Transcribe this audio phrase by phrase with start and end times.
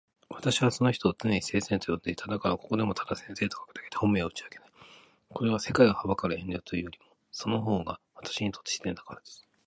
[0.29, 2.25] 私はその人を常に先生と呼んでいた。
[2.25, 4.69] だからここでもただ先生と書くだけで本名は打ち明けない。
[5.29, 9.47] これは、世界を憚る遠慮というよりも、その方が私にとって自然だからです。